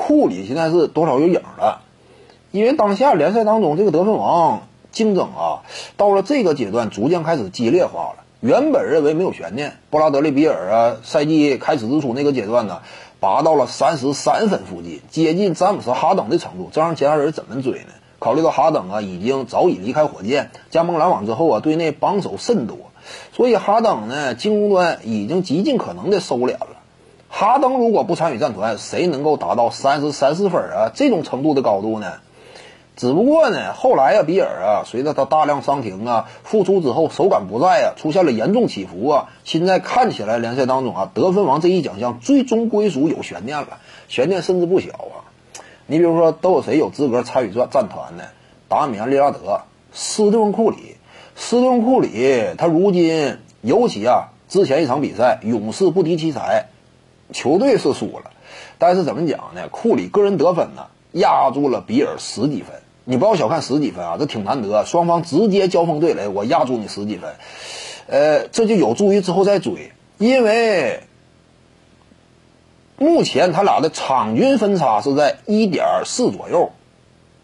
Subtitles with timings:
[0.00, 1.82] 库里现在是多少有影了，
[2.50, 5.60] 因为当下联赛当中这个得分王竞争啊，
[5.98, 8.24] 到了这个阶段逐渐开始激烈化了。
[8.40, 12.80] 原本认为没有悬念，布拉德利比尔啊，赛季开始之初那个阶段呢，
[13.20, 17.92] 拔到了三十三分附近，接近詹姆斯哈登的程度，这让其他人怎么追呢？
[18.18, 22.78] 考虑到哈登啊已经早已离开火箭，加盟篮网之后啊，队内帮手甚多，
[23.34, 26.79] 所以哈登呢进攻端已经极尽可能的收敛了。
[27.32, 32.14] 哈登如果不参与战团，谁能够达到三十三四分啊这种程度的高度呢？
[32.96, 39.28] 只不过呢，后来啊，比尔啊，随着他大量伤停啊，复出之后手感不在啊，出现了严重起伏啊。
[39.44, 43.78] 现在看起来联赛当中啊，得分王这一奖项最终归属有悬念了，
[44.08, 45.24] 悬念甚至不小啊。
[45.86, 48.24] 你比如说，都有谁有资格参与战战团呢？
[48.68, 49.62] 达米安·利拉德、
[49.92, 50.96] 斯蒂芬·库里。
[51.36, 56.66] 斯蒂芬·库里他如今尤其啊，之前一场比赛，勇士不敌奇才，
[57.32, 58.30] 球队是输了，
[58.78, 59.68] 但是怎么讲呢？
[59.68, 62.76] 库里个人得分呢，压住了比尔十几分。
[63.04, 64.84] 你不要小看十几分啊，这挺难得。
[64.84, 67.34] 双方直接交锋对垒，我压住你十几分，
[68.06, 69.90] 呃，这就有助于之后再追。
[70.18, 71.00] 因为
[72.98, 76.72] 目前他俩的场均分差是在一点四左右，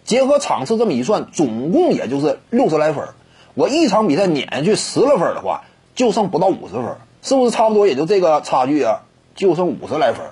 [0.05, 3.09] 结合场次这么一算，总共也就是六十来分。
[3.55, 6.85] 我一场比赛撵下去十来分的话，就剩不到五十分，
[7.23, 9.01] 是不是差不多也就这个差距啊？
[9.37, 10.27] 就剩五十来分。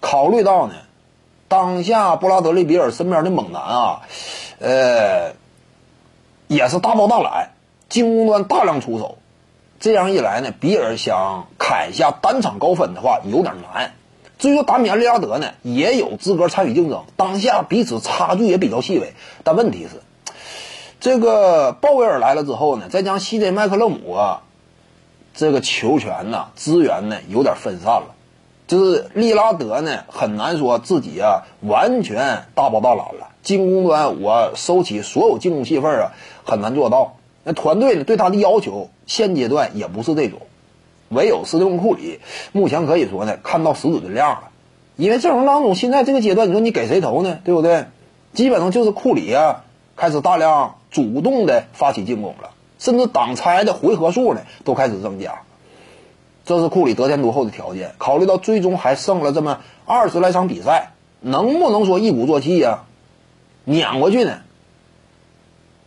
[0.00, 0.74] 考虑到呢，
[1.46, 4.00] 当下布拉德利比尔身边的猛男啊。
[4.60, 5.34] 呃，
[6.48, 7.50] 也是大包大揽，
[7.88, 9.18] 进攻端大量出手，
[9.78, 13.92] 这样一来呢，比尔想砍下单场高分的话有点难。
[14.36, 17.04] 至于说达米安·利拉德呢，也有资格参与竞争。
[17.16, 20.02] 当下彼此差距也比较细微，但问题是，
[20.98, 24.42] 这个鲍威尔来了之后呢，再加上西 J 麦克勒姆啊，
[25.34, 28.14] 这个球权呢、资源呢有点分散了。
[28.68, 33.28] 就是利拉德呢，很难说自己啊完全大包大揽了。
[33.42, 36.12] 进攻端我收起所有进攻戏份啊，
[36.44, 37.16] 很难做到。
[37.44, 40.40] 那团队呢对他的要求，现阶段也不是这种。
[41.08, 42.20] 唯有斯蒂芬库里，
[42.52, 44.50] 目前可以说呢看到十指的量了。
[44.96, 47.38] 因为阵容当中现在这个阶段，你说你给谁投呢？
[47.44, 47.86] 对不对？
[48.34, 49.64] 基本上就是库里啊，
[49.96, 55.40] 开始大量主动的发起进攻了，甚至挡拆的回合数呢都开始增加。
[56.48, 57.92] 这是库里得天独厚的条件。
[57.98, 62.84] 考虑到最终还剩了这么二十来场比赛，能不能说一鼓作气呀，
[63.66, 64.38] 撵过去呢？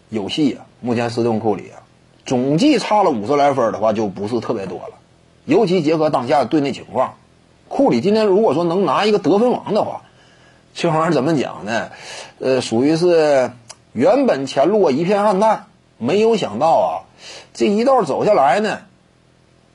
[0.10, 0.58] 有戏呀！
[0.80, 1.82] 目前斯通库里啊，
[2.28, 5.00] 总计差了五十来分的话，就不是特别多了。
[5.46, 7.16] 尤其结合当下队内情况，
[7.68, 10.04] 库里今天如果说能拿一个得分王的话，
[10.76, 11.90] 这玩意儿怎么讲呢？
[12.40, 13.52] 呃，属于是
[13.94, 15.66] 原本前路一片暗淡，
[15.98, 16.90] 没有想到啊，
[17.52, 18.82] 这一道走下来呢。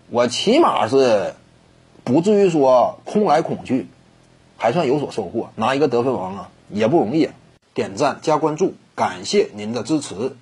[0.08, 1.34] 我起码是
[2.04, 3.88] 不至于说空来空去，
[4.56, 5.50] 还算有所收获。
[5.56, 7.28] 拿一个得分王啊，也不容易。
[7.74, 10.36] 点赞加关注，感谢您的支持。